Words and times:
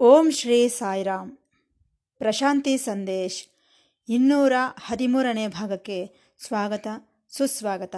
ಓಂ 0.00 0.30
ಶ್ರೀ 0.30 0.68
ಸಾಯಿರಾಮ್. 0.68 1.36
ಪ್ರಶಾಂತಿ 2.18 2.78
ಸಂದೇಶ್. 2.78 3.46
ಇನ್ನೂರ 4.08 4.52
ಹದಿಮೂರನೇ 4.80 5.48
ಭಾಗಕ್ಕೆ 5.48 6.12
ಸ್ವಾಗತ, 6.38 6.86
ಸುಸ್ವಾಗತ. 7.30 7.96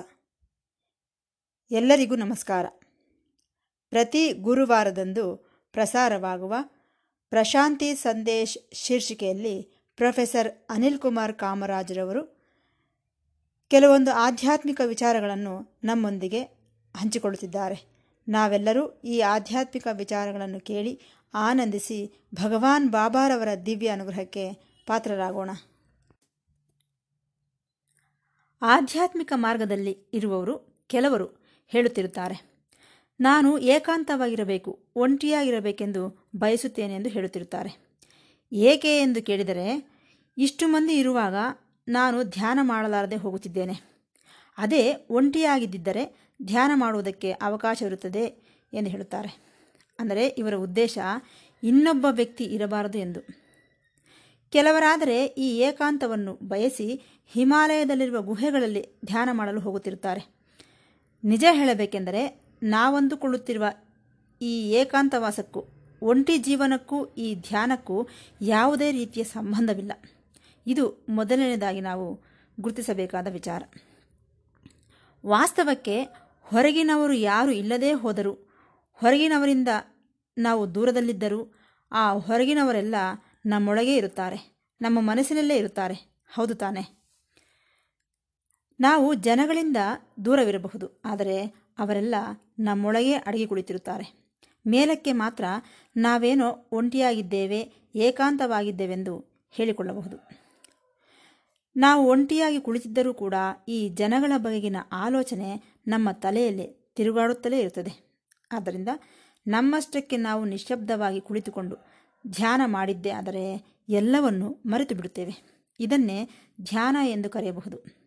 ಎಲ್ಲರಿಗೂ 1.70 2.16
ನಮಸ್ಕಾರ. 2.16 2.66
ಪ್ರತಿ 3.88 4.32
ಗುರುವಾರದಂದು 4.32 5.36
ಪ್ರಸಾರವಾಗುವ 5.72 6.54
ಪ್ರಶಾಂತಿ 7.28 7.94
ಸಂದೇಶ್ 7.94 8.74
ಶೀರ್ಷಿಕೆಯಲ್ಲಿ 8.74 9.62
ಪ್ರೊಫೆಸರ್ 9.96 10.66
ಅನಿಲ್ 10.70 10.98
ಕುಮಾರ್ 10.98 11.32
ಕಾಮರಾಜರವರು 11.32 12.52
ಕೆಲವೊಂದು 13.68 14.12
ಆಧ್ಯಾತ್ಮಿಕ 14.12 14.80
ವಿಚಾರಗಳನ್ನು 14.86 15.80
ನಮ್ಮೊಂದಿಗೆ 15.84 16.42
ಹಂಚಿಕೊಳ್ಳುತ್ತಿದ್ದಾರೆ. 16.96 18.00
ನಾವೆಲ್ಲರೂ 18.28 19.00
ಈ 19.04 19.20
ಆಧ್ಯಾತ್ಮಿಕ 19.20 19.88
ವಿಚಾರಗಳನ್ನು 19.92 20.60
ಕೇಳಿ 20.60 21.00
ಆನಂದಿಸಿ 21.34 22.26
ಭಗವಾನ್ 22.34 22.90
ಬಾಬಾರವರ 22.90 23.48
ದಿವ್ಯ 23.66 23.88
ಅನುಗ್ರಹಕ್ಕೆ 23.88 24.52
ಪಾತ್ರರಾಗೋಣ. 24.86 25.50
ಆಧ್ಯಾತ್ಮಿಕ 28.62 29.32
ಮಾರ್ಗದಲ್ಲಿ 29.36 29.98
ಇರುವವರು 30.12 30.84
ಕೆಲವರು 30.86 31.26
ಹೇಳುತ್ತಿರುತ್ತಾರೆ, 31.68 32.66
ನಾನು 33.20 33.58
ಏಕಾಂತವಾಗಿರಬೇಕು, 33.58 34.78
ಒಂಟಿಯಾಗಿರಬೇಕೆಂದು 34.96 36.28
ಬಯಸುತ್ತೇನೆ 36.36 36.94
ಎಂದು 36.94 37.08
ಹೇಳುತ್ತಿರುತ್ತಾರೆ. 37.08 37.96
ಏಕೆ 38.52 38.98
ಎಂದು 38.98 39.22
ಕೇಳಿದರೆ, 39.22 39.90
ಇಷ್ಟು 40.38 40.68
ಮಂದಿ 40.68 40.94
ಇರುವಾಗ 40.94 41.34
ನಾನು 41.88 42.22
ಧ್ಯಾನ 42.22 42.58
ಮಾಡಲಾರದೆ 42.62 43.16
ಹೋಗುತ್ತಿದ್ದೇನೆ. 43.16 43.90
ಅದೇ 44.58 45.06
ಒಂಟಿಯಾಗಿದ್ದರೆ 45.10 46.32
ಧ್ಯಾನ 46.42 46.70
ಮಾಡುವುದಕ್ಕೆ 46.74 47.32
ಅವಕಾಶವಿರುತ್ತದೆ 47.32 48.24
ಎಂದು 48.72 48.90
ಹೇಳುತ್ತಾರೆ. 48.90 49.49
ಅಂದರೆ 50.00 50.26
ಇವರ 50.26 50.54
ಉದ್ದೇಶ 50.54 50.98
ಇನ್ನೊಬ್ಬ 51.62 52.06
ವ್ಯಕ್ತಿ 52.10 52.44
ಇರಬಾರದು 52.44 52.98
ಎಂದು. 52.98 53.20
ಕೆಲವರಾದರೆ 54.52 55.26
ಈ 55.26 55.58
ಏಕಾಂತವನ್ನು 55.58 56.32
ಬಯಸಿ 56.48 56.86
ಹಿಮಾಲಯದಲ್ಲಿರುವ 57.32 58.22
ಗುಹೆಗಳಲ್ಲಿ 58.22 58.82
ಧ್ಯಾನ 59.04 59.28
ಮಾಡಲು 59.32 59.60
ಹೋಗುತ್ತಿರುತ್ತಾರೆ. 59.60 60.22
ನಿಜ 61.24 61.44
ಹೇಳಬೇಕೆಂದರೆ 61.50 62.22
ನಾವಂದುಕೊಳ್ಳುತ್ತಿರುವ 62.62 63.66
ಈ 64.42 64.70
ಏಕಾಂತವಾಸಕ್ಕೂ, 64.70 65.60
ಒಂಟಿ 66.02 66.38
ಜೀವನಕ್ಕೂ, 66.38 66.98
ಈ 67.04 67.34
ಧ್ಯಾನಕ್ಕೂ 67.34 68.08
ಯಾವುದೇ 68.40 68.90
ರೀತಿಯ 68.90 69.24
ಸಂಬಂಧವಿಲ್ಲ. 69.24 69.92
ಇದು 70.66 71.06
ಮೊದಲನೇದಾಗಿ 71.08 71.80
ನಾವು 71.80 72.06
ಗುರುತಿಸಬೇಕಾದ 72.60 73.26
ವಿಚಾರ. 73.30 73.62
ವಾಸ್ತವಕ್ಕೆ 75.26 75.96
ಹೊರಗಿನವರು 76.42 77.12
ಯಾರು 77.12 77.52
ಇಲ್ಲದೇ 77.52 77.92
ಹೋದರೂ 77.92 78.49
ಹೊರಗಿನವರಿಂದ 79.00 79.68
ನಾವು 80.38 80.74
ದೂರದಲ್ಲಿದ್ದರೂ 80.74 81.40
ಆ 81.92 82.12
ಹೊರಗಿನವರೆಲ್ಲ 82.12 82.94
ನಮ್ಮೊಳಗೇ 83.46 83.96
ಇರುತ್ತಾರೆ. 83.96 84.38
ನಮ್ಮ 84.80 85.00
ಮನಸ್ಸಿನಲ್ಲೇ 85.00 85.56
ಇರುತ್ತಾರೆ. 85.56 85.96
ಹೌದು 86.34 86.54
ತಾನೆ. 86.54 86.82
ನಾವು 88.80 89.14
ಜನಗಳಿಂದ 89.14 89.76
ದೂರವಿರಬಹುದು, 90.24 91.00
ಆದರೆ 91.04 91.36
ಅವರೆಲ್ಲ 91.78 92.14
ನಮ್ಮೊಳಗೇ 92.58 93.12
ಅಡಗಿ 93.12 93.46
ಕುಳಿತಿರುತ್ತಾರೆ. 93.46 94.06
ಮೇಲಕ್ಕೆ 94.66 95.12
ಮಾತ್ರ 95.12 95.44
ನಾವೇನೋ 95.96 96.48
ಒಂಟಿಯಾಗಿದ್ದೇವೆ, 96.72 97.60
ಏಕಾಂತವಾಗಿದ್ದೇವೆಂದು 97.94 99.14
ಹೇಳಿಕೊಳ್ಳಬಹುದು. 99.50 100.16
ನಾವು 101.76 102.08
ಒಂಟಿಯಾಗಿ 102.08 102.60
ಕುಳಿತಿದ್ದರೂ 102.60 103.14
ಕೂಡ 103.14 103.34
ಈ 103.68 103.88
ಜನಗಳ 103.88 104.32
ಬಗೆಗಿನ 104.36 104.76
ಆಲೋಚನೆ 104.92 105.50
ನಮ್ಮ 105.86 106.08
ತಲೆಯಲ್ಲಿ 106.12 106.66
ತಿರುಗಾಡುತ್ತಲೇ 106.96 107.58
ಇರುತ್ತದೆ. 107.60 108.09
ಆದ್ದರಿಂದ 108.52 108.88
ನಮ್ಮಷ್ಟಕ್ಕೆ 109.46 110.16
ನಾವು 110.16 110.44
ನಿಶ್ಶಬ್ದವಾಗಿ 110.44 111.20
ಕುಳಿತುಕೊಂಡು 111.20 111.76
ಧ್ಯಾನ 112.28 112.60
ಮಾಡಿದ್ದೇ 112.64 113.10
ಆದರೆ 113.10 113.76
ಎಲ್ಲವನ್ನು 113.88 114.62
ಮರೆತು 114.66 114.94
ಬಿಡುತ್ತೇವೆ 114.94 115.60
ಇದನ್ನೇ 115.80 116.28
ಧ್ಯಾನ 116.60 116.96
ಎಂದು 117.04 117.30
ಕರೆಯಬಹುದು. 117.30 118.00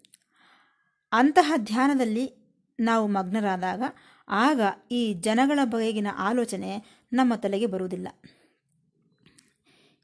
ಅಂತಹ 1.12 1.54
ಧ್ಯಾನದಲ್ಲಿ 1.58 2.31
ನಾವು 2.80 3.08
ಮಗ್ನರಾದಾಗ 3.08 3.81
ಆಗ 4.30 4.62
ಈ 4.92 5.14
ಜನಗಳ 5.14 5.59
ಬಗೆಗಿನ 5.64 6.08
ಆಲೋಚನೆ 6.18 7.02
ನಮ್ಮ 7.14 7.36
ತಲೆಗೆ 7.36 7.66
ಬರುವುದಿಲ್ಲ. 7.66 8.08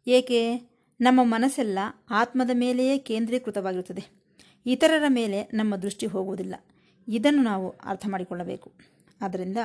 ಏಕೆ? 0.08 0.56
ನಮ್ಮ 1.02 1.20
ಮನಸ್ಸೆಲ್ಲ 1.24 1.80
ಆತ್ಮದ 2.10 2.50
ಮೇಲೆಯೇ 2.54 2.98
ಕೇಂದ್ರೀಕೃತವಾಗಿರುತ್ತದೆ. 2.98 4.04
ಇತರರ 4.66 5.04
ಮೇಲೆ 5.08 5.44
ನಮ್ಮ 5.44 5.76
ದೃಷ್ಟಿ 5.76 6.06
ಹೋಗುವುದಿಲ್ಲ. 6.06 6.56
ಇದನ್ನು 7.08 7.44
ನಾವು 7.44 7.70
ಅರ್ಥ 7.70 8.06
ಮಾಡಿಕೊಳ್ಳಬೇಕು. 8.08 8.74
ಆದ್ದರಿಂದ 9.22 9.58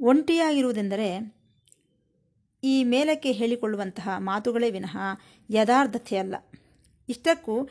ಒಂಟಿಯಾಗಿರುವುದೆಂದರೆ 0.00 1.36
ಈ 2.64 2.84
ಮೇಲಕ್ಕೆ 2.84 3.32
ಹೇಳಿಕೊಳ್ಳುವಂತಹ 3.32 4.08
ಮಾತುಗಳೇ 4.18 4.70
ವಿನಃ 4.70 4.96
ಯಥಾರ್ಥತೆಯಲ್ಲ 5.50 6.34
ಇಷ್ಟಕ್ಕೂ 7.08 7.68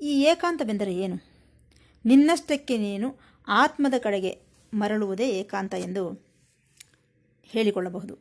ಈ 0.00 0.22
ಏಕಾಂತವೆಂದರೆ 0.22 0.94
ಏನು? 0.94 1.16
ನಿನ್ನಷ್ಟಕ್ಕೆ 2.04 2.78
ನೀನು 2.78 3.16
ಆತ್ಮದ 3.48 3.94
ಕಡೆಗೆ 3.98 4.38
ಮರಳುವುದೇ 4.74 5.28
ಏಕಾಂತ 5.28 5.74
ಎಂದು 5.74 6.26
ಹೇಳಿಕೊಳ್ಳಬಹುದು. 7.44 8.18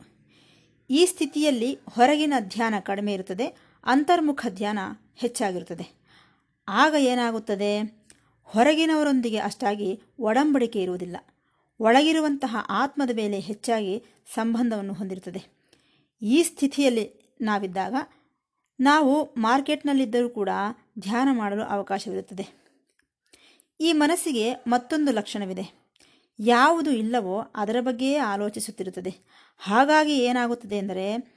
ಈ 0.90 1.06
ಸ್ಥಿತಿಯಲ್ಲಿ 1.06 1.80
ಹೊರಗಿನ 1.90 2.34
ಧ್ಯಾನ 2.40 2.74
ಕಡಿಮೆ 2.80 3.14
ಇರುತ್ತದೆ, 3.14 3.58
ಅಂತರ್ಮುಖ 3.84 4.46
ಧ್ಯಾನ 4.50 4.80
ಹೆಚ್ಚಾಗಿರುತ್ತದೆ. 5.16 6.06
ಆಗ 6.68 6.96
ಏನಾಗುತ್ತದೆ? 7.00 8.04
ಹೊರಗಿನವರೊಂದಿಗೆ 8.44 9.38
ಅಷ್ಟಾಗಿ 9.38 10.02
ಒಡಂಬಡಿಕೆ 10.20 10.82
ಇರುವುದಿಲ್ಲ. 10.82 11.18
ಒಳಗಿರುವಂತಹ 11.80 12.58
ಆತ್ಮದ 12.70 13.16
ಮೇಲೆ 13.16 13.40
ಹೆಚ್ಚಾಗಿ 13.40 14.04
ಸಂಬಂಧವನ್ನು 14.34 14.94
ಹೊಂದಿರುತ್ತದೆ. 14.94 15.44
ಈ 16.22 16.44
ಸ್ಥಿತಿಯಲ್ಲಿ 16.44 17.36
ನಾವಿದ್ದಾಗ 17.42 17.94
ನಾವು 18.80 19.34
ಮಾರ್ಕೆಟ್ನಲ್ಲಿದ್ದರೂ 19.38 20.30
ಕೂಡ 20.30 20.50
ಧ್ಯಾನ 21.00 21.30
ಮಾಡಲು 21.32 21.64
ಅವಕಾಶವಿರುತ್ತದೆ. 21.64 22.66
ಈ 23.82 23.94
ಮನಸ್ಸಿಗೆ 23.94 24.54
ಮತ್ತೊಂದು 24.54 25.12
ಲಕ್ಷಣವಿದೆ. 25.12 25.86
ಯಾವುದು 26.40 26.92
ಇಲ್ಲವೋ 26.92 27.42
ಅದರ 27.56 27.76
ಬಗ್ಗೆಯೇ 27.82 28.18
ಆಲೋಚಿಸುತ್ತಿರುತ್ತದೆ. 28.18 29.16
ಹಾಗಾಗಿ 29.58 30.18
ಏನಾಗುತ್ತದೆ 30.18 30.76
ಎಂದರೆ, 30.76 31.36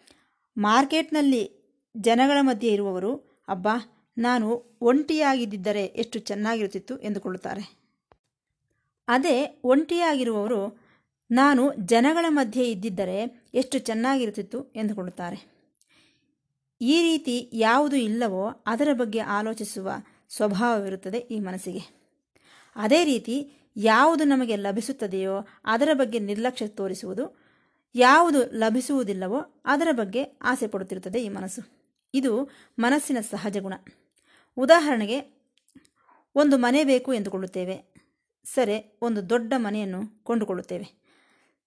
ಮಾರ್ಕೆಟ್ನಲ್ಲಿ 0.58 1.58
ಜನಗಳ 1.96 2.38
ಮಧ್ಯೆ 2.40 2.72
ಇರುವವರು, 2.72 3.16
ಅಬ್ಬಾ, 3.48 4.04
ನಾನು 4.18 4.78
ಒಂಟಿಯಾಗಿದ್ದರೆ 4.80 5.84
ಎಷ್ಟು 5.84 6.18
ಚೆನ್ನಾಗಿರುತ್ತಿತ್ತು 6.18 6.98
ಎಂದುಕೊಳ್ಳುತ್ತಾರೆ. 6.98 7.77
ಅದೇ 9.08 9.60
ಒಂಟಿಯಾಗಿರುವವರು 9.64 10.88
ನಾನು 11.30 11.72
ಜನಗಳ 11.74 12.26
ಮಧ್ಯೆ 12.28 12.70
ಇದ್ದಿದ್ದರೆ 12.70 13.48
ಎಷ್ಟು 13.54 13.78
ಚೆನ್ನಾಗಿರುತ್ತಿತ್ತು 13.78 14.72
ಎಂದುಕೊಳ್ಳುತ್ತಾರೆ. 14.76 15.58
ಈ 16.80 17.02
ರೀತಿ 17.02 17.50
ಯಾವುದು 17.52 17.96
ಇಲ್ಲವೋ 17.96 18.64
ಅದರ 18.66 18.88
ಬಗ್ಗೆ 18.92 19.18
ಆಲೋಚಿಸುವ 19.18 19.90
ಸ್ವಭಾವವಿರುತ್ತದೆ 20.28 21.18
ಈ 21.18 21.40
ಮನಸ್ಸಿಗೆ. 21.40 21.80
ಅದೇ 22.76 23.04
ರೀತಿ 23.04 23.52
ಯಾವುದು 23.76 24.24
ನಮಗೆ 24.24 24.56
ಲಭಿಸುತ್ತದೆಯೋ 24.56 25.46
ಅದರ 25.64 25.88
ಬಗ್ಗೆ 25.92 26.18
ನಿರ್ಲಕ್ಷ್ಯ 26.18 26.66
ತೋರಿಸುವುದು, 26.66 27.38
ಯಾವುದು 27.94 28.58
ಲಭಿಸುವುದಿಲ್ಲವೋ 28.58 29.62
ಅದರ 29.64 29.88
ಬಗ್ಗೆ 29.92 30.24
ಆಸೆ 30.42 30.66
ಪಡುತ್ತಿರುತ್ತದೆ 30.66 31.22
ಈ 31.22 31.28
ಮನಸ್ಸು. 31.28 31.62
ಇದು 32.14 32.50
ಮನಸ್ಸಿನ 32.78 33.16
ಸಹಜ 33.20 33.58
ಗುಣ. 33.58 33.74
ಉದಾಹರಣೆಗೆ, 34.56 35.20
ಒಂದು 36.34 36.58
ಮನೆ 36.58 36.84
ಬೇಕು 36.84 37.14
ಎಂದುಕೊಳ್ಳುತ್ತೇವೆ. 37.14 37.97
ಸರಿ 38.44 38.98
ಒಂದು 39.02 39.30
ದೊಡ್ಡ 39.30 39.52
ಮನೆಯನ್ನು 39.56 40.24
ಕೊಂಡುಕೊಳ್ಳುತ್ತೇವೆ. 40.24 41.08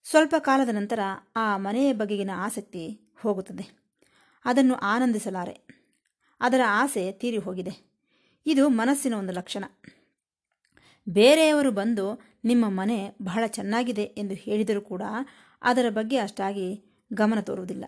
ಸ್ವಲ್ಪ 0.03 0.35
ಕಾಲದ 0.39 0.69
ನಂತರ 0.69 0.99
ಆ 1.35 1.57
ಮನೆಯ 1.57 1.93
ಬಗೆಗಿನ 1.93 2.29
ಆಸಕ್ತಿ 2.35 3.11
ಹೋಗುತ್ತದೆ. 3.21 3.81
ಅದನ್ನು 4.45 4.75
ಆನಂದಿಸಲಾರೆ. 4.75 5.67
ಅದರ 6.41 6.61
ಆಸೆ 6.67 7.11
ತೀರಿ 7.11 7.37
ಹೋಗಿದೆ. 7.37 7.91
ಇದು 8.45 8.69
ಮನಸ್ಸಿನ 8.69 9.13
ಒಂದು 9.13 9.33
ಲಕ್ಷಣ. 9.33 9.65
ಬೇರೆಯವರು 11.09 11.71
ಬಂದು 11.71 12.21
ನಿಮ್ಮ 12.43 12.65
ಮನೆ 12.69 13.15
ಬಹಳ 13.21 13.43
ಚೆನ್ನಾಗಿದೆ 13.47 14.03
ಎಂದು 14.03 14.33
ಹೇಳಿದರೂ 14.33 14.81
ಕೂಡ 14.81 15.01
ಅದರ 15.61 15.85
ಬಗ್ಗೆ 15.89 16.17
ಅಷ್ಟಾಗಿ 16.17 16.85
ಗಮನ 17.13 17.39
ತೋರುವುದಿಲ್ಲ. 17.39 17.85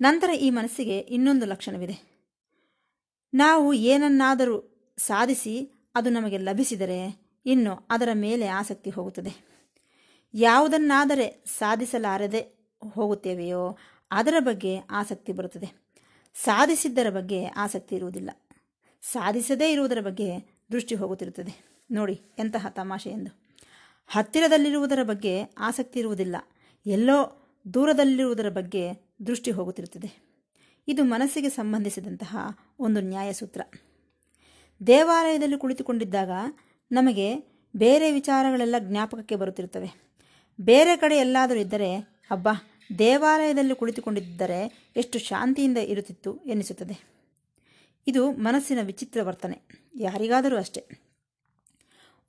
ನಂತರ 0.00 0.30
ಈ 0.30 0.50
ಮನಸ್ಸಿಗೆ 0.50 0.98
ಇನ್ನೊಂದು 0.98 1.46
ಲಕ್ಷಣವಿದೆ. 1.46 2.14
ನಾವು 3.34 3.72
ಏನನ್ನಾದರೂ 3.72 4.86
ಸಾಧಿಸಿ 4.98 5.70
ಅದು 5.94 6.10
ನಮಗೆ 6.10 6.38
ಲಭಿಸಿದರೆ 6.38 7.23
ಇನ್ನು 7.46 7.86
ಅದರ 7.90 8.08
ಮೇಲೆ 8.14 8.46
ಆಸಕ್ತಿ 8.46 8.90
ಹೋಗುತ್ತದೆ. 8.90 9.54
ಯಾವುದನ್ನಾದರೆ 10.34 11.44
ಸಾಧಿಸಲಾರದೆ 11.58 12.68
ಹೋಗುತ್ತೇವೆಯೋ 12.92 13.78
ಅದರ 14.10 14.34
ಬಗ್ಗೆ 14.38 14.78
ಆಸಕ್ತಿ 14.78 15.32
ಬರುತ್ತದೆ. 15.32 15.84
ಸಾಧಿಸಿದ್ದರ 16.34 17.10
ಬಗ್ಗೆ 17.10 17.46
ಆಸಕ್ತಿ 17.46 17.96
ಇರುವುದಿಲ್ಲ. 17.96 18.30
ಸಾಧಿಸದೇ 19.02 19.72
ಇರುವುದರ 19.72 20.00
ಬಗ್ಗೆ 20.00 20.38
ದೃಷ್ಟಿ 20.72 20.94
ಹೋಗುತ್ತಿರುತ್ತದೆ. 20.94 21.64
ನೋಡಿ, 21.90 22.20
ಎಂತಹ 22.38 22.66
ತಮಾಷೆ 22.70 23.10
ಎಂದು. 23.10 23.44
ಹತ್ತಿರದಲ್ಲಿರುವುದರ 24.06 25.02
ಬಗ್ಗೆ 25.02 25.42
ಆಸಕ್ತಿ 25.58 25.98
ಇರುವುದಿಲ್ಲ. 26.00 26.36
ಎಲ್ಲೋ 26.86 27.46
ದೂರದಲ್ಲಿರುವುದರ 27.74 28.48
ಬಗ್ಗೆ 28.48 28.92
ದೃಷ್ಟಿ 29.26 29.50
ಹೋಗುತ್ತಿರುತ್ತದೆ. 29.50 30.34
ಇದು 30.88 31.04
ಮನಸ್ಸಿಗೆ 31.04 31.48
ಸಂಬಂಧಿಸಿದಂತಹ 31.48 32.38
ಒಂದು 32.78 33.00
ನ್ಯಾಯಸೂತ್ರ. 33.00 33.60
ದೇವಾಲಯದಲ್ಲಿ 34.86 35.58
ಕುಳಿತುಕೊಂಡಿದ್ದಾಗ 35.58 36.30
ನಮಗೆ 36.92 37.34
ಬೇರೆ 37.76 38.12
ವಿಚಾರಗಳೆಲ್ಲ 38.12 38.74
ಜ್ಞಾಪಕಕ್ಕೆ 38.78 39.36
ಬರುತ್ತಿರುತ್ತವೆ. 39.36 40.16
ಬೇರೆ 40.60 40.96
ಕಡೆ 40.96 41.16
ಎಲ್ಲಾದರೂ 41.16 41.58
ಇದ್ದರೆ, 41.58 41.96
ಅಬ್ಬಾ, 42.30 42.52
ದೇವಾಲಯದಲ್ಲಿ 42.98 43.74
ಕುಳಿತುಕೊಂಡಿದ್ದರೆ 43.74 44.90
ಎಷ್ಟು 44.96 45.18
ಶಾಂತಿಯಿಂದ 45.18 45.78
ಇರುತ್ತಿತ್ತು 45.78 46.36
ಎನಿಸುತ್ತದೆ 46.36 47.14
ಇದು 48.06 48.32
ಮನಸ್ಸಿನ 48.32 48.78
ವಿಚಿತ್ರ 48.82 49.22
ವರ್ತನೆ. 49.22 49.60
ಯಾರಿಗಾದರೂ 49.94 50.56
ಅಷ್ಟೆ. 50.56 50.86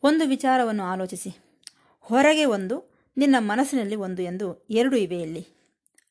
ಒಂದು 0.03 0.27
ವಿಚಾರವನ್ನು 0.27 0.83
ಆಲೋಚಿಸಿ. 0.83 1.59
ಹೊರಗೆ 1.99 2.45
ಒಂದು, 2.45 2.95
ನಿನ್ನ 3.17 3.35
ಮನಸ್ಸಿನಲ್ಲಿ 3.39 3.95
ಒಂದು 3.95 4.21
ಎಂದು 4.21 4.67
ಎರಡು 4.69 4.95
ಇವೆ 4.95 5.21
ಇಲ್ಲಿ. 5.21 5.47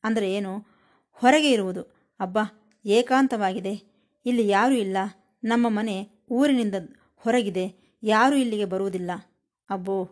ಅಂದರೆ 0.03 0.33
ಏನು? 0.33 0.65
ಹೊರಗೆ 1.11 1.51
ಇರುವುದು. 1.51 1.81
ಅಬ್ಬಾ, 2.19 2.73
ಏಕಾಂತವಾಗಿದೆ. 2.85 3.83
ಇಲ್ಲಿ 4.25 4.47
ಯಾರೂ 4.47 4.75
ಇಲ್ಲ. 4.75 4.97
ನಮ್ಮ 5.43 5.69
ಮನೆ 5.69 6.09
ಊರಿನಿಂದ 6.31 6.75
ಹೊರಗಿದೆ. 7.15 7.84
ಯಾರೂ 8.05 8.35
ಇಲ್ಲಿಗೆ 8.35 8.65
ಬರುವುದಿಲ್ಲ. 8.65 9.11
ಅಬ್ಬೋ, 9.69 10.09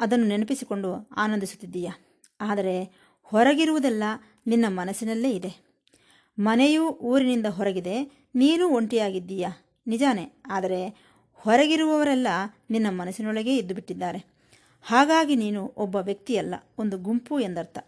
ಅದನ್ನು 0.00 0.26
ನೆನಪಿಸಿಕೊಂಡು 0.26 1.08
ಆನಂದಿಸುತ್ತಿದ್ದೀಯ? 1.16 1.90
ಆದರೆ 2.40 2.84
ಹೊರಗಿರುವುದೆಲ್ಲ 3.22 4.02
ನಿನ್ನ 4.46 4.64
ಮನಸ್ಸಿನಲ್ಲೇ 4.68 5.30
ಇದೆ. 5.30 5.68
ಮನೆಯೂ 6.38 6.88
ಊರಿನಿಂದ 6.88 7.46
ಹೊರಗಿದೆ. 7.46 8.26
ನೀನು 8.34 8.68
ಒಂಟಿಯಾಗಿದ್ದೀಯ? 8.68 9.46
ನಿಜಾನೇ, 9.86 10.42
ಆದರೆ 10.46 10.88
ಹೊರಗಿರುವವರೆಲ್ಲ 11.34 12.26
ನಿನ್ನ 12.70 12.86
ಮನಸ್ಸಿನೊಳಗೇ 12.90 13.56
ಇದ್ದು 13.56 13.74
ಬಿಟ್ಟಿದ್ದಾರೆ 13.74 14.24
ಹಾಗಾಗಿ 14.82 15.36
ನೀನು 15.36 15.74
ಒಬ್ಬ 15.76 15.96
ವ್ಯಕ್ತಿಯಲ್ಲ, 15.96 16.54
ಒಂದು 16.78 16.98
ಗುಂಪು 16.98 17.40
ಎಂದರ್ಥ. 17.40 17.78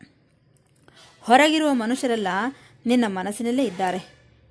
ಹೊರಗಿರುವ 1.20 1.72
ಮನುಷ್ಯರೆಲ್ಲ 1.72 2.28
ನಿನ್ನ 2.86 3.04
ಮನಸ್ಸಿನಲ್ಲೇ 3.08 3.64
ಇದ್ದಾರೆ. 3.64 3.98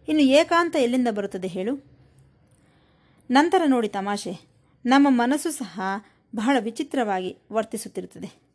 ಇನ್ನು 0.08 0.24
ಏಕಾಂತ 0.24 0.76
ಎಲ್ಲಿಂದ 0.76 1.08
ಬರುತ್ತದೆ 1.12 1.48
ಹೇಳು. 1.48 1.90
ನಂತರ 3.32 3.62
ನೋಡಿ 3.66 3.88
ತಮಾಷೆ. 3.88 4.49
ನಮ್ಮ 4.86 5.08
ಮನಸ್ಸು 5.10 5.52
ಸಹ 5.52 5.81
ಬಹಳ 6.36 6.58
ವಿಚಿತ್ರವಾಗಿ 6.60 7.38
ವರ್ತಿಸುತ್ತಿರುತ್ತದೆ. 7.52 8.50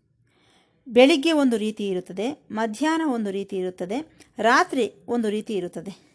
ಬೆಳಿಗ್ಗೆ 0.88 1.32
ಒಂದು 1.32 1.56
ರೀತಿ 1.56 1.88
ಇರುತ್ತದೆ, 1.88 2.47
ಮಧ್ಯಾಹ್ನ 2.50 3.11
ಒಂದು 3.12 3.31
ರೀತಿ 3.31 3.56
ಇರುತ್ತದೆ, 3.56 4.19
ರಾತ್ರಿ 4.38 4.93
ಒಂದು 5.09 5.31
ರೀತಿ 5.31 5.55
ಇರುತ್ತದೆ. 5.55 6.15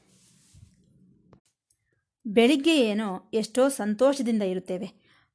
ಬೆಳಿಗ್ಗೆ 2.26 2.82
ಏನೋ 2.82 3.30
ಎಷ್ಟೋ 3.34 3.70
ಸಂತೋಷದಿಂದ 3.70 4.42
ಇರುತ್ತೇವೆ. 4.42 4.92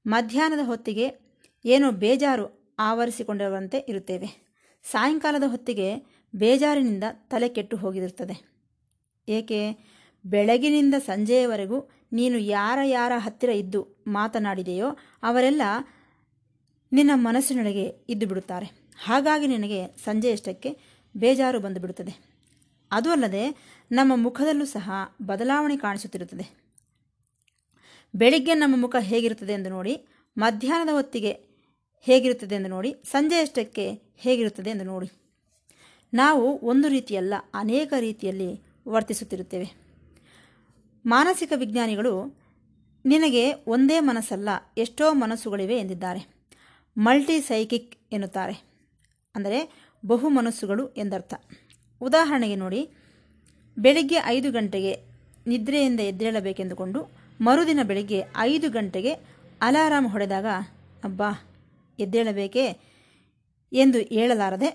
ಮಧ್ಯಾಹ್ನದ 0.06 0.66
ಹೊತ್ತಿಗೆ 0.66 1.14
ಏನೋ 1.64 1.90
ಬೇಜಾರು 1.90 2.74
ಆವರಿಸಿಕೊಂಡಿರುವಂತೆ 2.78 3.78
ಇರುತ್ತೇವೆ. 3.78 4.58
ಸಾಯಂಕಾಲದ 4.90 5.42
ಹೊತ್ತಿಗೆ 5.46 5.96
ಬೇಜಾರಿನಿಂದ 6.36 7.04
ತಲೆ 7.28 7.48
ಕೆಟ್ಟು 7.48 7.76
ಹೋಗಿರುತ್ತದೆ. 7.76 8.54
ಏಕೆ? 9.28 9.94
ಬೆಳಗಿನಿಂದ 10.26 10.94
ಸಂಜೆಯವರೆಗೂ 10.98 11.90
ನೀನು 12.14 12.38
ಯಾರ 12.38 12.78
ಯಾರ 12.84 13.12
ಹತ್ತಿರ 13.16 13.50
ಇದ್ದು 13.50 14.04
ಮಾತನಾಡಿದೆಯೋ 14.06 14.88
ಅವರೆಲ್ಲ 15.22 15.62
ನಿನ್ನ 16.92 17.10
ಮನಸ್ಸಿನೊಳಗೆ 17.14 17.84
ಇದ್ದು 18.08 18.26
ಬಿಡುತ್ತಾರೆ. 18.26 18.66
ಹಾಗಾಗಿ 19.04 19.46
ನಿನಗೆ 19.46 19.86
ಸಂಜೆಯಷ್ಟಕ್ಕೆ 19.86 20.78
ಬೇಜಾರು 21.16 21.60
ಬಂದು 21.60 21.80
ಬಿಡುತ್ತದೆ 21.80 22.34
ಅದು 22.92 23.10
ಅಲ್ಲದೆ 23.10 23.56
ನಮ್ಮ 23.92 24.12
ಮುಖದಲ್ಲೂ 24.16 24.64
ಸಹ 24.64 24.90
ಬದಲಾವಣೆ 25.22 25.76
ಕಾಣಿಸುತ್ತಿರುತ್ತದೆ. 25.76 26.64
ಬೆಳಿಗ್ಗೆ 28.14 28.54
ನಮ್ಮ 28.54 28.74
ಮುಖ 28.76 28.96
ಹೇಗಿರುತ್ತದೆ 29.00 29.52
ಎಂದು 29.52 29.70
ನೋಡಿ, 29.70 30.06
ಮಧ್ಯಾಹ್ನದ 30.38 30.92
ಹೊತ್ತಿಗೆ 30.92 31.32
ಹೇಗಿರುತ್ತದೆ 32.00 32.54
ಎಂದು 32.54 32.68
ನೋಡಿ 32.68 32.94
ಸಂಜೆಯಷ್ಟಕ್ಕೆ 33.04 33.86
ಹೇಗಿರುತ್ತದೆ 34.16 34.70
ಎಂದು 34.70 34.84
ನೋಡಿ. 34.84 35.10
ನಾವು 36.14 36.58
ಒಂದು 36.66 36.88
ರೀತಿಯಲ್ಲ, 36.88 37.34
ಅನೇಕ 37.54 37.92
ರೀತಿಯಲ್ಲಿ 38.00 38.62
ವರ್ತಿಸುತ್ತಿರುತ್ತೇವೆ. 38.88 39.83
ಮಾನಸಿಕ 41.04 41.52
ವಿಜ್ಞಾನಿಗಳು 41.56 42.12
ನಿನಗೆ 43.04 43.42
ಒಂದೇ 43.66 43.96
ಮನಸ್ಸಲ್ಲ, 44.00 44.48
ಎಷ್ಟೋ 44.78 45.06
ಮನಸ್ಸುಗಳಿವೆ 45.12 45.76
ಎಂದಿದ್ದಾರೆ. 45.78 46.20
ಮಲ್ಟಿ 46.96 47.36
ಸೈಕಿಕ್ 47.40 47.90
ಎನ್ನುತ್ತಾರೆ. 48.12 48.54
ಅಂದರೆ 49.34 49.58
ಬಹು 50.06 50.28
ಮನಸ್ಸುಗಳು 50.28 50.84
ಎಂದರ್ಥ. 51.02 51.34
ಉದಾಹರಣೆಗೆ 52.00 52.56
ನೋಡಿ, 52.56 52.80
ಬೆಳಿಗ್ಗೆ 53.76 54.18
ಐದು 54.26 54.48
ಗಂಟೆಗೆ 54.52 54.92
ನಿದ್ರೆಯಿಂದ 55.46 56.00
ಎದ್ದೇಳಬೇಕೆಂದುಕೊಂಡು 56.00 57.00
ಮರುದಿನ 57.40 57.80
ಬೆಳಿಗ್ಗೆ 57.82 58.20
ಐದು 58.38 58.70
ಗಂಟೆಗೆ 58.70 59.12
ಅಲಾರಾಮ್ 59.60 60.08
ಹೊಡೆದಾಗ, 60.08 60.46
ಅಬ್ಬಾ, 61.04 61.30
ಎದ್ದೇಳಬೇಕೇ? 61.98 62.66
ಎಂದು 63.72 63.98
ಹೇಳಲಾರದೆ, 64.16 64.70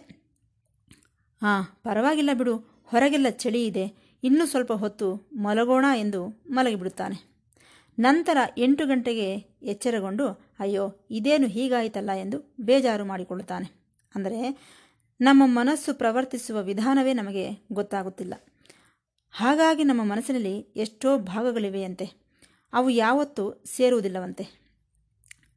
ಹಾಂ, 1.41 1.63
ಪರವಾಗಿಲ್ಲ 1.83 2.29
ಬಿಡು, 2.33 2.55
ಹೊರಗೆಲ್ಲ 2.85 3.29
ಚಳಿ 3.43 3.61
ಇದೆ 3.65 3.85
ಇನ್ನೂ 4.23 4.45
ಸ್ವಲ್ಪ 4.45 4.73
ಹೊತ್ತು 4.73 5.29
ಮಲಗೋಣ 5.33 5.85
ಎಂದು 5.95 6.43
ಮಲಗಿಬಿಡುತ್ತಾನೆ. 6.49 7.29
ನಂತರ 7.99 8.37
ಎಂಟು 8.57 8.87
ಗಂಟೆಗೆ 8.87 9.35
ಎಚ್ಚರಗೊಂಡು, 9.63 10.27
ಅಯ್ಯೋ, 10.59 10.95
ಇದೇನು 11.11 11.47
ಹೀಗಾಯಿತಲ್ಲ 11.47 12.11
ಎಂದು 12.11 12.55
ಬೇಜಾರು 12.61 13.05
ಮಾಡಿಕೊಳ್ಳುತ್ತಾನೆ. 13.05 13.71
ಅಂದರೆ, 14.15 14.57
ನಮ್ಮ 15.21 15.43
ಮನಸ್ಸು 15.45 15.93
ಪ್ರವರ್ತಿಸುವ 15.93 16.61
ವಿಧಾನವೇ 16.61 17.13
ನಮಗೆ 17.13 17.49
ಗೊತ್ತಾಗುತ್ತಿಲ್ಲ. 17.71 18.33
ಹಾಗಾಗಿ 19.31 19.83
ನಮ್ಮ 19.83 20.03
ಮನಸ್ಸಿನಲ್ಲಿ 20.03 20.59
ಎಷ್ಟೋ 20.59 21.17
ಭಾಗಗಳಿವೆಯಂತೆ. 21.17 22.11
ಅವು 22.73 22.89
ಯಾವತ್ತೂ 22.89 23.63
ಸೇರುವುದಿಲ್ಲವಂತೆ. 23.65 24.69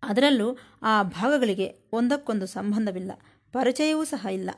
ಅದರಲ್ಲೂ 0.03 0.59
ಆ 0.83 1.03
ಭಾಗಗಳಿಗೆ 1.03 1.89
ಒಂದಕ್ಕೊಂದು 1.93 2.47
ಸಂಬಂಧವಿಲ್ಲ, 2.47 3.13
ಪರಿಚಯವೂ 3.53 4.05
ಸಹ 4.05 4.27
ಇಲ್ಲ. 4.33 4.51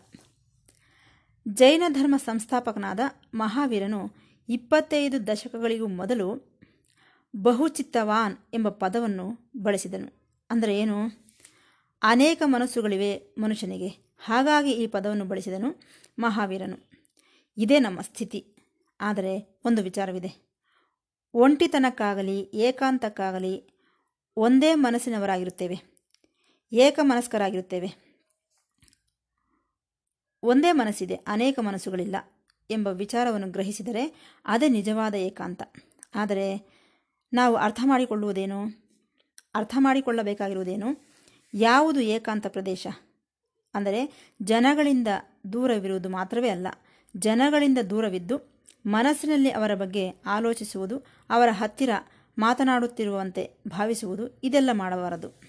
ಜೈನ 1.49 1.82
ಧರ್ಮ 1.88 2.17
ಸಂಸ್ಥಾಪಕನಾದ 2.17 3.00
ಮಹಾವೀರನು 3.35 4.11
ಇಪ್ಪತ್ತೈದು 4.49 5.26
ದಶಕಗಳಿಗೂ 5.26 5.87
ಮೊದಲು 5.87 6.55
ಬಹುಚಿತ್ತವಾನ್ 7.37 8.37
ಎಂಬ 8.55 8.69
ಪದವನ್ನು 8.69 9.52
ಬಳಸಿದನು. 9.56 10.37
ಅಂದರೆ 10.50 10.79
ಏನು? 10.79 11.06
ಅನೇಕ 12.02 12.43
ಮನಸ್ಸುಗಳಿವೆ 12.44 13.35
ಮನುಷ್ಯನಿಗೆ. 13.38 13.88
ಹಾಗಾಗಿ 14.19 14.70
ಈ 14.70 14.87
ಪದವನ್ನು 14.87 15.25
ಬಳಸಿದನು 15.25 15.81
ಮಹಾವೀರನು. 16.19 16.91
ಇದೇ 17.58 17.79
ನಮ್ಮ 17.79 18.00
ಸ್ಥಿತಿ. 18.00 18.56
ಆದರೆ 19.00 19.61
ಒಂದು 19.64 19.82
ವಿಚಾರವಿದೆ. 19.82 20.61
ಒಂಟಿತನಕ್ಕಾಗಲಿ, 21.35 22.41
ಏಕಾಂತಕ್ಕಾಗಲಿ 22.55 23.69
ಒಂದೇ 24.37 24.75
ಮನಸ್ಸಿನವರಾಗಿರುತ್ತೇವೆ. 24.75 25.81
ಏಕಮನಸ್ಕರಾಗಿರುತ್ತೇವೆ. 26.73 28.04
ಒಂದೇ 30.44 30.73
ಮನಸ್ಸಿದೆ, 30.73 31.14
ಅನೇಕ 31.14 31.58
ಮನಸ್ಸುಗಳಿಲ್ಲ 31.58 32.17
ಎಂಬ 32.70 32.88
ವಿಚಾರವನ್ನು 32.88 33.49
ಗ್ರಹಿಸಿದರೆ 33.50 34.05
ಅದೇ 34.44 34.69
ನಿಜವಾದ 34.69 35.14
ಏಕಾಂತ. 35.14 35.62
ಆದರೆ 36.14 36.46
ನಾವು 37.32 37.56
ಅರ್ಥ 37.56 37.81
ಮಾಡಿಕೊಳ್ಳುವುದೇನು? 37.85 38.61
ಅರ್ಥ 39.55 39.75
ಮಾಡಿಕೊಳ್ಳಬೇಕಾಗಿರುವುದೇನು? 39.79 40.88
ಯಾವುದು 41.55 42.00
ಏಕಾಂತ 42.00 42.46
ಪ್ರದೇಶ? 42.46 42.87
ಅಂದರೆ 43.75 44.32
ಜನಗಳಿಂದ 44.43 45.08
ದೂರವಿರುವುದು 45.52 46.08
ಮಾತ್ರವೇ 46.08 46.49
ಅಲ್ಲ, 46.49 46.69
ಜನಗಳಿಂದ 47.17 47.79
ದೂರವಿದ್ದು 47.91 48.36
ಮನಸ್ಸಿನಲ್ಲಿ 48.86 49.51
ಅವರ 49.51 49.74
ಬಗ್ಗೆ 49.74 50.05
ಆಲೋಚಿಸುವುದು, 50.27 50.98
ಅವರ 51.31 51.48
ಹತ್ತಿರ 51.53 51.91
ಮಾತನಾಡುತ್ತಿರುವಂತೆ 52.39 53.43
ಭಾವಿಸುವುದು 53.69 54.41
ಇದೆಲ್ಲ 54.44 54.70
ಮಾಡಬಾರದು. 54.72 55.44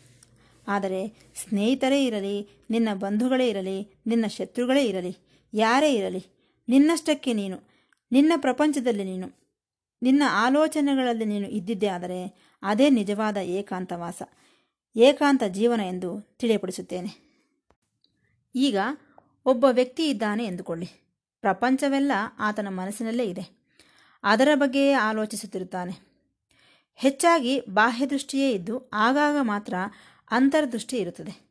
ಆದರೆ 0.68 1.32
ಸ್ನೇಹಿತರೇ 1.36 2.06
ಇರಲಿ, 2.06 2.50
ನಿನ್ನ 2.70 2.90
ಬಂಧುಗಳೇ 2.94 3.50
ಇರಲಿ, 3.50 3.96
ನಿನ್ನ 4.08 4.28
ಶತ್ರುಗಳೇ 4.28 4.86
ಇರಲಿ, 4.86 5.18
ಯಾರೇ 5.54 5.94
ಇರಲಿ, 5.94 6.26
ನಿನ್ನಷ್ಟಕ್ಕೆ 6.70 7.34
ನೀನು, 7.34 7.60
ನಿನ್ನ 8.12 8.34
ಪ್ರಪಂಚದಲ್ಲಿ 8.38 9.04
ನೀನು, 9.04 9.46
ನಿನ್ನ 10.02 10.24
ಆಲೋಚನೆಗಳಲ್ಲಿ 10.30 11.26
ನೀನು 11.26 11.48
ಇದ್ದಿದ್ದೇ 11.50 11.88
ಆದರೆ 11.88 12.46
ಅದೇ 12.64 12.90
ನಿಜವಾದ 12.90 13.38
ಏಕಾಂತವಾಸ 13.38 14.22
ಏಕಾಂತ 14.96 15.44
ಜೀವನ 15.44 15.80
ಎಂದು 15.80 16.36
ತಿಳಿಯಪಡಿಸುತ್ತೇನೆ. 16.40 17.26
ಈಗ 18.56 18.78
ಒಬ್ಬ 19.46 19.66
ವ್ಯಕ್ತಿ 19.72 20.10
ಇದ್ದಾನೆ 20.10 20.46
ಎಂದುಕೊಳ್ಳಿ. 20.46 20.86
ಪ್ರಪಂಚವೆಲ್ಲ 21.42 22.12
ಆತನ 22.40 22.68
ಮನಸ್ಸಿನಲ್ಲೇ 22.70 23.24
ಇದೆ. 23.24 23.66
ಅದರ 24.24 24.48
ಬಗ್ಗೆಯೇ 24.56 24.92
ಆಲೋಚಿಸುತ್ತಿರುತ್ತಾನೆ. 24.92 26.16
ಹೆಚ್ಚಾಗಿ 26.96 27.60
ಬಾಹ್ಯದೃಷ್ಟಿಯೇ 27.60 28.52
ಇದ್ದು, 28.52 28.90
ಆಗಾಗ 28.94 29.36
ಮಾತ್ರ 29.42 29.74
ಅಂತರ್ದೃಷ್ಟಿ 30.32 30.98
ಇರುತ್ತದೆ. 30.98 31.46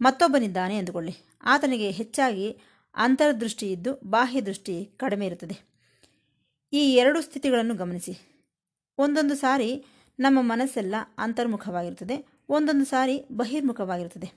ಮತ್ತೊಬ್ಬನಿದ್ದಾನೆ 0.00 0.76
ಎಂದುಕೊಳ್ಳಿ. 0.78 1.16
ಆತನಿಗೆ 1.42 1.90
ಹೆಚ್ಚಾಗಿ 1.90 2.58
ಅಂತರ್ದೃಷ್ಟಿ 2.94 3.72
ಇದ್ದು 3.72 4.00
ಬಾಹ್ಯ 4.04 4.40
ದೃಷ್ಟಿ 4.40 4.84
ಕಡಿಮೆ 4.84 5.26
ಇರುತ್ತದೆ. 5.26 5.76
ಈ 6.72 6.94
ಎರಡು 6.94 7.20
ಸ್ಥಿತಿಗಳನ್ನು 7.22 7.74
ಗಮನಿಸಿ. 7.74 8.44
ಒಂದೊಂದು 8.98 9.34
ಸಾರಿ 9.34 9.84
ನಮ್ಮ 10.18 10.38
ಮನಸ್ಸೆಲ್ಲ 10.42 10.94
ಅಂತರ್ಮುಖವಾಗಿರುತ್ತದೆ. 11.18 12.26
ಒಂದೊಂದು 12.48 12.84
ಸಾರಿ 12.84 13.24
ಬಹಿರ್ಮುಖವಾಗಿರುತ್ತದೆ. 13.32 14.32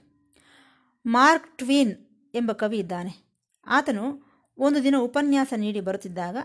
ಮಾರ್ಕ್ 1.06 1.58
ಟ್ವೀನ್ 1.58 1.96
ಎಂಬ 2.34 2.52
ಕವಿ 2.52 2.78
ಇದ್ದಾನೆ. 2.78 3.30
ಆತನು 3.66 4.30
ಒಂದು 4.58 4.84
ದಿನ 4.84 4.94
ಉಪನ್ಯಾಸ 4.98 5.52
ನೀಡಿ 5.56 5.80
ಬರುತ್ತಿದ್ದಾಗ 5.80 6.36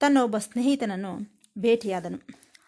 ತನ್ನ 0.00 0.18
ಒಬ್ಬ 0.18 0.38
ಸ್ನೇಹಿತನನ್ನು 0.38 1.40
ಭೇಟಿಯಾದನು. 1.58 2.18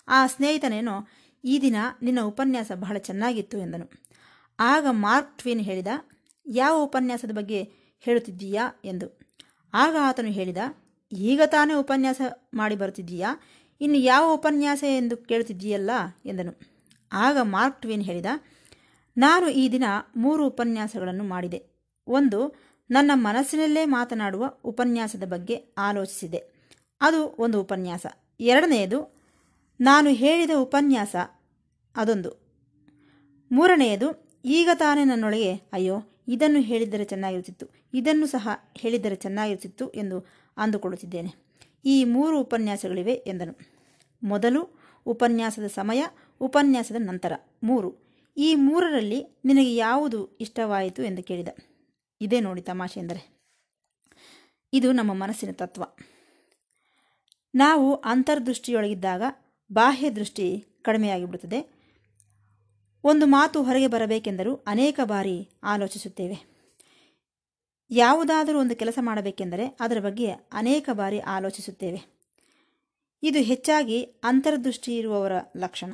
ಆ 0.08 0.26
ಸ್ನೇಹಿತನೇನೋ 0.26 1.08
ಈ 1.44 1.60
ದಿನ 1.60 1.76
ನಿನ್ನ 2.02 2.20
ಉಪನ್ಯಾಸ 2.20 2.72
ಬಹಳ 2.74 2.96
ಚೆನ್ನಾಗಿತ್ತು 2.98 3.58
ಎಂದನು. 3.58 3.90
ಆಗ 4.60 4.86
ಮಾರ್ಕ್ 4.90 5.38
ಟ್ವೀನ್ 5.38 5.60
ಹೇಳಿದ, 5.60 5.86
ಯಾವ 6.46 6.82
ಉಪನ್ಯಾಸದ 6.82 7.30
ಬಗ್ಗೆ 7.30 7.62
ಹೇಳುತ್ತಿದ್ದೀಯಾ? 8.00 8.80
ಎಂದು. 8.84 9.20
ಆಗ 9.74 9.96
ಆತನು 10.00 10.28
ಹೇಳಿದ, 10.28 10.56
ಈಗ 11.12 11.40
ತಾನೇ 11.46 11.74
ಉಪನ್ಯಾಸ 11.74 12.20
ಮಾಡಿ 12.54 12.76
ಬರುತ್ತಿದ್ದೀಯಾ? 12.76 13.28
ಇನ್ನು 13.80 13.98
ಯಾವ 13.98 14.34
ಉಪನ್ಯಾಸ 14.34 14.84
ಎಂದು 14.84 15.16
ಕೇಳುತ್ತಿದ್ದೀಯಲ್ಲ? 15.16 15.90
ಎಂದನು. 16.26 16.52
ಆಗ 17.12 17.36
ಮಾರ್ಕ್ 17.42 17.80
ಟ್ವೀನ್ 17.80 18.02
ಹೇಳಿದ, 18.02 18.26
ನಾನು 19.16 19.48
ಈ 19.48 19.68
ದಿನ 19.68 19.84
ಮೂರು 20.16 20.46
ಉಪನ್ಯಾಸಗಳನ್ನು 20.46 21.24
ಮಾಡಿದೆ. 21.24 21.62
ಒಂದು, 22.06 22.54
ನನ್ನ 22.90 23.10
ಮನಸ್ಸಿನಲ್ಲೇ 23.14 23.84
ಮಾತನಾಡುವ 23.84 24.46
ಉಪನ್ಯಾಸದ 24.64 25.22
ಬಗ್ಗೆ 25.26 25.54
ಆಲೋಚಿಸಿದೆ. 25.78 26.54
ಅದು 27.00 27.36
ಒಂದು 27.38 27.60
ಉಪನ್ಯಾಸ. 27.60 28.06
ಎರಡನೆಯದು 28.40 29.14
ನಾನು 29.80 30.10
ಹೇಳಿದ 30.10 30.50
ಉಪನ್ಯಾಸ 30.56 31.16
ಅದೊಂದು. 31.96 32.30
ಮೂರನೆಯದು, 33.52 34.38
ಈಗ 34.44 34.68
ತಾನೇ 34.74 35.04
ನನ್ನೊಳಗೆ, 35.04 35.54
ಅಯ್ಯೋ, 35.54 36.02
ಇದನ್ನು 36.28 36.60
ಹೇಳಿದರೆ 36.60 37.04
ಚೆನ್ನಾಗಿರುತ್ತಿತ್ತು, 37.04 37.66
ಇದನ್ನು 37.94 38.26
ಸಹ 38.26 38.48
ಹೇಳಿದರೆ 38.78 39.16
ಚೆನ್ನಾಗಿರುತ್ತಿತ್ತು 39.16 39.90
ಎಂದು 39.90 40.26
ಅಂದುಕೊಳ್ಳುತ್ತಿದ್ದೇನೆ. 40.56 41.44
ಈ 41.84 42.04
ಮೂರು 42.04 42.40
ಉಪನ್ಯಾಸಗಳಿವೆ 42.40 43.12
ಎಂದನು. 43.12 43.58
ಮೊದಲು 44.22 44.84
ಉಪನ್ಯಾಸದ 45.06 45.66
ಸಮಯ, 45.66 46.04
ಉಪನ್ಯಾಸದ 46.40 46.96
ನಂತರ. 46.98 47.32
ಮೂರು. 47.62 48.04
ಈ 48.36 48.54
ಮೂರರಲ್ಲಿ 48.54 49.24
ನಿನಗೆ 49.44 49.74
ಯಾವುದು 49.74 50.38
ಇಷ್ಟವಾಯಿತು 50.40 51.02
ಎಂದು 51.02 51.22
ಕೇಳಿದ. 51.22 51.48
ಇದೇ 52.20 52.40
ನೋಡಿ 52.40 52.62
ತಮಾಷೆ 52.62 53.00
ಎಂದರೆ. 53.00 53.40
ಇದು 54.72 54.92
ನಮ್ಮ 54.92 55.12
ಮನಸ್ಸಿನ 55.12 55.50
ತತ್ವ. 55.52 55.82
ನಾವು 57.54 57.94
ಅಂತರ್ದೃಷ್ಟಿಯೊಳಗಿದ್ದಾಗ 57.94 59.22
ಬಾಹ್ಯ 59.72 60.10
ದೃಷ್ಟಿ 60.10 60.64
ಕಡಿಮೆಯಾಗಿಬಿಡುತ್ತದೆ. 60.82 61.83
ಒಂದು 63.04 63.26
ಮಾತು 63.26 63.62
ಹೊರಗೆ 63.62 63.86
ಬರಬೇಕೆಂದರೂ 63.86 64.54
ಅನೇಕ 64.54 65.00
ಬಾರಿ 65.04 65.48
ಆಲೋಚಿಸುತ್ತೇವೆ. 65.62 66.54
ಯಾವುದಾದರೂ 67.90 68.60
ಒಂದು 68.60 68.76
ಕೆಲಸ 68.76 68.98
ಮಾಡಬೇಕೆಂದರೆ 69.00 69.76
ಅದರ 69.80 70.00
ಬಗ್ಗೆ 70.00 70.30
ಅನೇಕ 70.30 70.88
ಬಾರಿ 70.92 71.18
ಆಲೋಚಿಸುತ್ತೇವೆ. 71.18 72.00
ಇದು 73.22 73.38
ಹೆಚ್ಚಾಗಿ 73.38 74.02
ಅಂತರ್ದೃಷ್ಟಿ 74.02 74.96
ಇರುವವರ 74.96 75.32
ಲಕ್ಷಣ. 75.56 75.92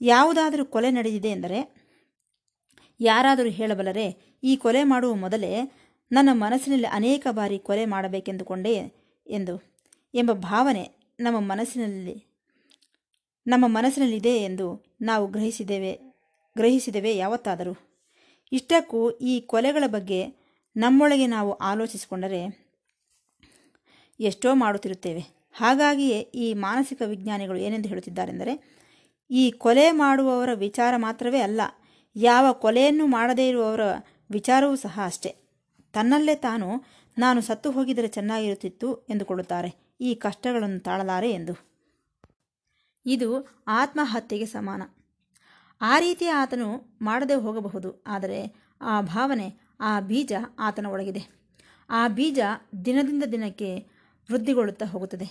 ಯಾವುದಾದರೂ 0.00 0.64
ಕೊಲೆ 0.64 0.90
ನಡೆದಿದೆ 0.90 1.28
ಎಂದರೆ 1.28 1.86
ಯಾರಾದರೂ 3.00 3.48
ಹೇಳಬಲ್ಲರೆ, 3.48 4.36
ಈ 4.42 4.56
ಕೊಲೆ 4.56 4.84
ಮಾಡುವ 4.84 5.14
ಮೊದಲೇ 5.14 5.72
ನನ್ನ 6.12 6.28
ಮನಸ್ಸಿನಲ್ಲಿ 6.32 6.86
ಅನೇಕ 6.86 7.26
ಬಾರಿ 7.30 7.58
ಕೊಲೆ 7.58 7.84
ಮಾಡಬೇಕೆಂದುಕೊಂಡೆ 7.84 8.74
ಎಂದು 9.26 9.62
ಎಂಬ 10.14 10.32
ಭಾವನೆ 10.32 10.90
ನಮ್ಮ 11.20 11.40
ಮನಸ್ಸಿನಲ್ಲಿ 11.40 12.33
ನಮ್ಮ 13.46 13.64
ಮನಸ್ಸಿನಲ್ಲಿದೆ 13.68 14.36
ಎಂದು 14.36 14.96
ನಾವು 15.00 15.26
ಗ್ರಹಿಸಿದ್ದೇವೆ 15.26 15.92
ಗ್ರಹಿಸಿದ್ದೇವೆ 16.56 17.16
ಯಾವತ್ತಾದರೂ. 17.16 17.76
ಇಷ್ಟಕ್ಕೂ 18.52 19.10
ಈ 19.10 19.40
ಕೊಲೆಗಳ 19.40 19.84
ಬಗ್ಗೆ 19.86 20.26
ನಮ್ಮೊಳಗೆ 20.76 21.26
ನಾವು 21.26 21.52
ಆಲೋಚಿಸಿಕೊಂಡರೆ 21.52 22.64
ಎಷ್ಟೋ 24.20 24.54
ಮಾಡುತ್ತಿರುತ್ತೇವೆ. 24.54 25.50
ಹಾಗಾಗಿಯೇ 25.56 26.18
ಈ 26.18 26.54
ಮಾನಸಿಕ 26.54 27.02
ವಿಜ್ಞಾನಿಗಳು 27.06 27.58
ಏನೆಂದು 27.58 27.88
ಹೇಳುತ್ತಿದ್ದಾರೆಂದರೆ, 27.88 28.84
ಈ 29.30 29.50
ಕೊಲೆ 29.50 29.90
ಮಾಡುವವರ 29.90 30.48
ವಿಚಾರ 30.54 30.94
ಮಾತ್ರವೇ 30.96 31.40
ಅಲ್ಲ, 31.40 31.60
ಯಾವ 32.16 32.52
ಕೊಲೆಯನ್ನು 32.52 33.06
ಮಾಡದೇ 33.06 33.48
ಇರುವವರ 33.48 33.80
ವಿಚಾರವೂ 34.30 34.76
ಸಹ 34.76 35.00
ಅಷ್ಟೇ. 35.04 35.36
ತನ್ನಲ್ಲೇ 35.92 36.34
ತಾನು, 36.34 36.84
ನಾನು 37.18 37.40
ಸತ್ತು 37.40 37.70
ಹೋಗಿದರೆ 37.70 38.08
ಚೆನ್ನಾಗಿರುತ್ತಿತ್ತು 38.08 38.96
ಎಂದುಕೊಳ್ಳುತ್ತಾರೆ. 38.96 39.96
ಈ 40.00 40.14
ಕಷ್ಟಗಳನ್ನು 40.14 40.80
ತಾಳಲಾರೆ 40.80 41.30
ಎಂದು. 41.30 41.73
ಇದು 43.06 43.28
ಆತ್ಮಹತ್ಯೆಗೆ 43.68 44.46
ಸಮಾನ. 44.46 44.82
ಆ 45.80 45.98
ರೀತಿ 45.98 46.26
ಆತನು 46.26 46.96
ಮಾಡದೆ 47.02 47.34
ಹೋಗಬಹುದು, 47.34 48.04
ಆದರೆ 48.06 48.54
ಆ 48.80 49.00
ಭಾವನೆ, 49.00 49.48
ಆ 49.80 50.00
ಬೀಜ 50.00 50.32
ಆತನ 50.58 50.86
ಒಳಗಿದೆ. 50.86 51.22
ಆ 51.90 52.08
ಬೀಜ 52.08 52.40
ದಿನದಿಂದ 52.84 53.24
ದಿನಕ್ಕೆ 53.32 53.78
ವೃದ್ಧಿಗೊಳ್ಳುತ್ತಾ 54.28 54.86
ಹೋಗುತ್ತದೆ. 54.86 55.26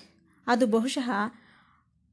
ಅದು 0.47 0.67
ಬಹುಶಃ 0.67 1.09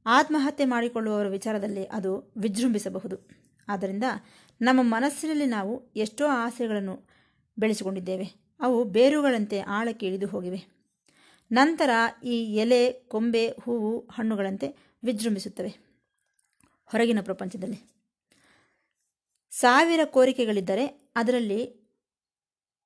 ಆತ್ಮಹತ್ಯೆ 0.07 0.65
ಮಾಡಿಕೊಳ್ಳುವವರ 0.65 1.29
ವಿಚಾರದಲ್ಲಿ 1.29 1.85
ಅದು 1.85 2.33
ವಿಜೃಂಭಿಸಬಹುದು. 2.37 3.17
ಆದ್ದರಿಂದ 3.69 4.05
ನಮ್ಮ 4.61 4.81
ಮನಸ್ಸಿನಲ್ಲಿ 4.83 5.47
ನಾವು 5.47 5.93
ಎಷ್ಟೋ 5.97 6.27
ಆಸೆಗಳನ್ನು 6.27 7.09
ಬೆಳೆಸಿಕೊಂಡಿದ್ದೇವೆ. 7.59 8.25
ಅವು 8.61 8.85
ಬೇರುಗಳಂತೆ 8.85 9.61
ಆಳಕ್ಕೆ 9.61 10.07
ಇಳಿದು 10.07 10.27
ಹೋಗಿವೆ. 10.27 10.61
ನಂತರ 11.53 11.91
ಈ 12.25 12.37
ಎಲೆ, 12.55 12.93
ಕೊಂಬೆ, 12.93 13.49
ಹೂವು, 13.49 13.99
ಹಣ್ಣುಗಳಂತೆ 13.99 14.90
ವಿಜೃಂಭಿಸುತ್ತವೆ. 15.03 15.69
ಹೊರಗಿನ 16.85 17.19
ಪ್ರಪಂಚದಲ್ಲಿ. 17.23 17.79
ಸಾವಿರ 19.51 20.01
ಕೋರಿಕೆಗಳಿದ್ದರೆ 20.05 21.13
ಅದರಲ್ಲಿ 21.17 21.81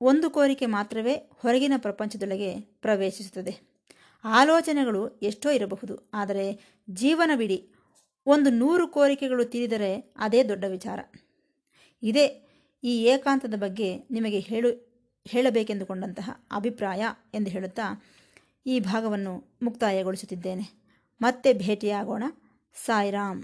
ಒಂದು 0.01 0.31
ಕೋರಿಕೆ 0.31 0.67
ಮಾತ್ರವೇ 0.67 1.15
ಹೊರಗಿನ 1.15 1.73
ಪ್ರಪಂಚದೊಳಗೆ 1.77 2.61
ಪ್ರವೇಶಿಸುತ್ತದೆ. 2.61 3.75
ಆಲೋಚನೆಗಳು 4.25 5.17
ಎಷ್ಟೋ 5.19 5.51
ಇರಬಹುದು, 5.51 6.11
ಆದರೆ 6.15 6.61
ಜೀವನವಿಡೀ 6.91 7.69
ಒಂದು 8.27 8.51
ನೂರು 8.51 8.89
ಕೋರಿಕೆಗಳು 8.89 9.45
ತೀರಿದರೆ 9.45 10.15
ಅದೇ 10.17 10.43
ದೊಡ್ಡ 10.43 10.65
ವಿಚಾರ. 10.69 11.01
ಇದೇ 12.03 12.27
ಈ 12.85 13.05
ಏಕಾಂತದ 13.05 13.55
ಬಗ್ಗೆ 13.57 13.99
ನಿಮಗೆ 14.11 14.39
ಹೇಳು, 14.39 14.71
ಹೇಳಬೇಕೆಂದುಕೊಂಡಂತಹ 15.27 16.31
ಅಭಿಪ್ರಾಯ 16.51 17.03
ಎಂದು 17.35 17.51
ಹೇಳುತ್ತಾ 17.51 17.83
ಈ 18.67 18.81
ಭಾಗವನ್ನು 18.81 19.59
ಮುಕ್ತಾಯಗೊಳಿಸುತ್ತಿದ್ದೇನೆ. 19.63 20.84
ಮತ್ತೆ 21.23 21.53
ಭೇಟಿಯಾಗೋಣ. 21.53 22.25
ಸಾಯಿರಾಮ್. 22.85 23.43